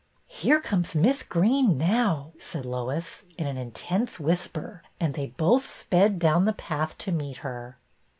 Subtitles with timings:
[0.25, 6.17] "Here comes Miss Greene now," said Lois, in an intense whisper; and they both sped
[6.17, 7.77] down the path to meet her.